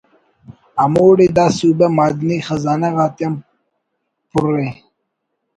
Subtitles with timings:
[0.81, 3.33] ہموڑے دا صوبہ معدنی خزانہ غاتیان
[4.31, 4.67] پرءِ